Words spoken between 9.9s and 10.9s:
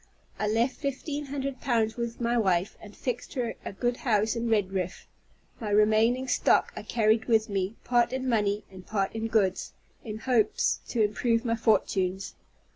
in hopes